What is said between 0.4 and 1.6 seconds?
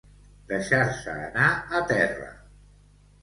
Deixar-se anar